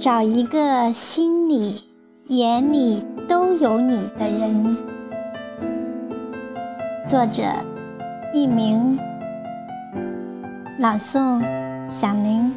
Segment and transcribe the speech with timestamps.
[0.00, 1.84] 找一个心里、
[2.28, 4.78] 眼里都有你的人。
[7.06, 7.42] 作者：
[8.32, 8.98] 佚名，
[10.78, 11.44] 朗诵：
[11.90, 12.50] 响铃。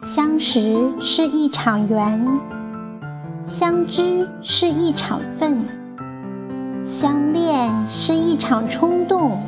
[0.00, 2.26] 相识是一场缘，
[3.44, 5.58] 相知是一场份，
[6.82, 9.42] 相恋是一场冲动。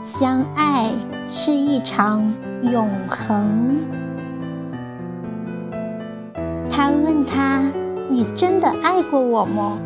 [0.00, 0.90] 相爱
[1.30, 3.80] 是一场永恒。
[6.70, 7.62] 他问他
[8.08, 9.78] ：“你真的爱过我吗？”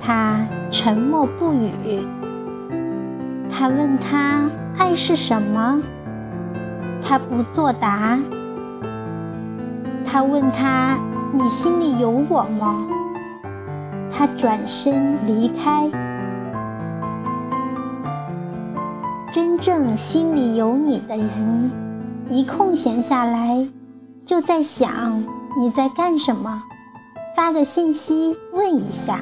[0.00, 2.06] 他沉默不语。
[3.50, 5.82] 他问他：“爱是什么？”
[7.00, 8.18] 他不作答。
[10.04, 10.98] 他问他
[11.32, 12.86] ：“你心里有我吗？”
[14.10, 16.13] 他转身离开。
[19.64, 21.70] 正心里有你的人，
[22.28, 23.66] 一空闲下来，
[24.22, 25.24] 就在想
[25.58, 26.62] 你在干什么，
[27.34, 29.20] 发个信息问一下。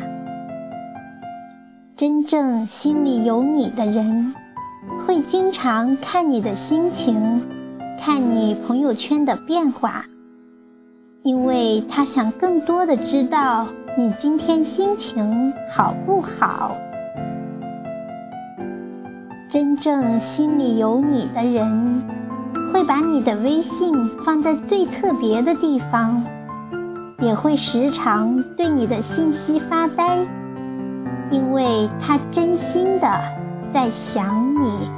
[1.94, 4.34] 真正心里有你的人，
[5.06, 7.40] 会经常看你的心情，
[7.96, 10.06] 看你朋友圈的变化，
[11.22, 16.76] 因为他想更多的知道你今天心情好不好。
[19.52, 22.02] 真正心里有你的人，
[22.72, 23.92] 会把你的微信
[24.24, 26.24] 放在最特别的地方，
[27.20, 30.16] 也会时常对你的信息发呆，
[31.30, 33.06] 因为他真心的
[33.74, 34.88] 在想你。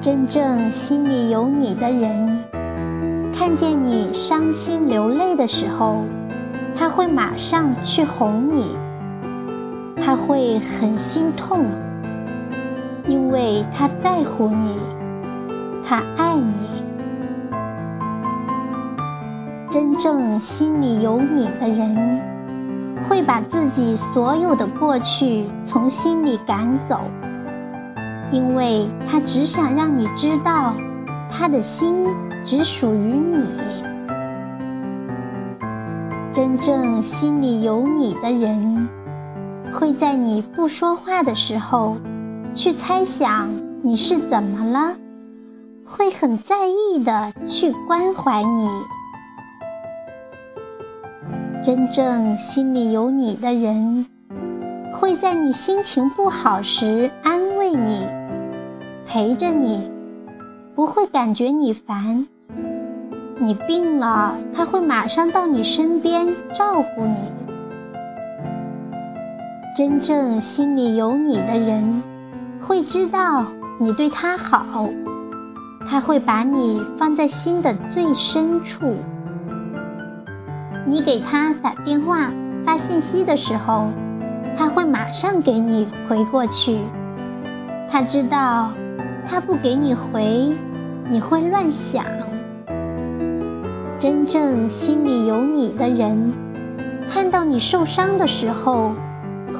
[0.00, 2.42] 真正心里有你的人，
[3.32, 6.02] 看见你伤心流泪的时候，
[6.76, 8.76] 他会马上去哄你。
[10.02, 11.64] 他会很心痛，
[13.06, 14.76] 因为他在乎你，
[15.84, 16.52] 他爱你。
[19.70, 22.20] 真正心里有你的人，
[23.08, 27.02] 会把自己所有的过去从心里赶走，
[28.32, 30.74] 因为他只想让你知道，
[31.28, 32.04] 他的心
[32.42, 33.46] 只属于你。
[36.32, 38.88] 真正心里有你的人。
[39.72, 41.96] 会在你不说话的时候，
[42.54, 43.50] 去猜想
[43.82, 44.96] 你是怎么了，
[45.84, 48.68] 会很在意的去关怀你。
[51.62, 54.06] 真正心里有你的人，
[54.92, 58.02] 会在你心情不好时安慰你，
[59.06, 59.90] 陪着你，
[60.74, 62.26] 不会感觉你烦。
[63.38, 67.49] 你病了，他会马上到你身边照顾你。
[69.76, 72.02] 真正心里有你的人，
[72.60, 73.46] 会知道
[73.78, 74.88] 你对他好，
[75.86, 78.96] 他会把你放在心的最深处。
[80.84, 82.32] 你给他打电话、
[82.64, 83.86] 发信息的时候，
[84.56, 86.78] 他会马上给你回过去。
[87.88, 88.72] 他知道，
[89.28, 90.52] 他不给你回，
[91.08, 92.04] 你会乱想。
[94.00, 96.32] 真正心里有你的人，
[97.08, 98.90] 看到你受伤的时候。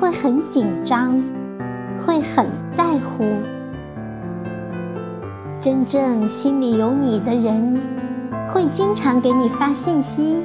[0.01, 1.23] 会很紧张，
[1.99, 3.23] 会很在乎。
[5.61, 7.79] 真正心里有你的人，
[8.49, 10.37] 会经常给你发信息，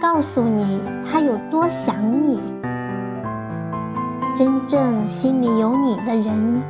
[0.00, 1.94] 告诉你他有多想
[2.26, 2.40] 你。
[4.34, 6.62] 真正心里有你的人，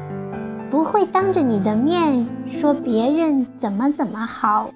[0.69, 4.69] 不会当着你的面说别人怎么怎么好，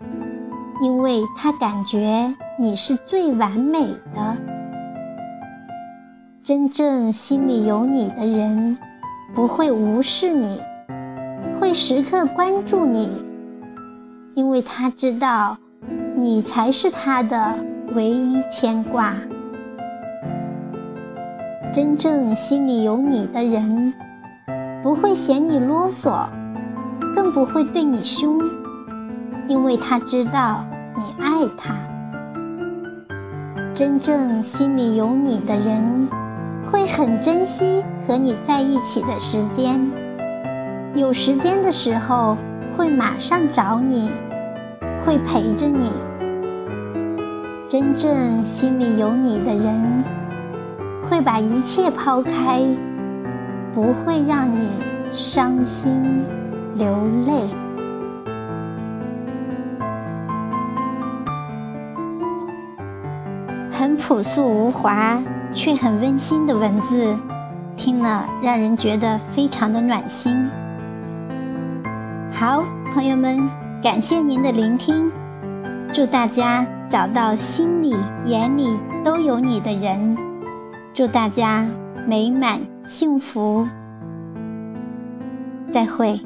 [0.80, 3.80] 因为他感觉你是最完美
[4.14, 4.53] 的。
[6.44, 8.76] 真正心里有你的人，
[9.34, 10.60] 不会无视你，
[11.58, 13.08] 会时刻关注你，
[14.34, 15.56] 因为他知道，
[16.14, 17.54] 你才是他的
[17.94, 19.14] 唯一牵挂。
[21.72, 23.94] 真正心里有你的人，
[24.82, 26.26] 不会嫌你啰嗦，
[27.16, 28.38] 更不会对你凶，
[29.48, 30.62] 因为他知道
[30.94, 31.74] 你爱他。
[33.72, 36.06] 真正心里有你的人。
[36.74, 39.80] 会很珍惜和你在一起的时间，
[40.96, 42.36] 有时间的时候
[42.76, 44.10] 会马上找你，
[45.06, 45.92] 会陪着你。
[47.68, 50.02] 真正心里有你的人，
[51.08, 52.60] 会把一切抛开，
[53.72, 54.68] 不会让你
[55.12, 56.24] 伤心
[56.74, 56.88] 流
[57.24, 57.48] 泪。
[63.70, 65.22] 很朴素无华。
[65.54, 67.16] 却很温馨的文字，
[67.76, 70.34] 听了让人觉得非常的暖心。
[72.32, 73.48] 好，朋友们，
[73.82, 75.10] 感谢您的聆听，
[75.92, 80.16] 祝大家找到心里、眼里都有你的人，
[80.92, 81.64] 祝大家
[82.06, 83.66] 美满幸福，
[85.72, 86.20] 再会。